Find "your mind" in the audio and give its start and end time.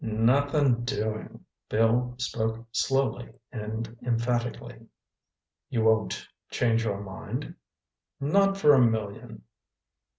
6.85-7.53